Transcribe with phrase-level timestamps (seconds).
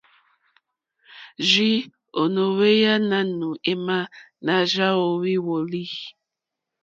[1.49, 1.77] Rzìi
[2.21, 3.99] ò no ohweya nanù ema,
[4.45, 5.85] na rza ohvi woli.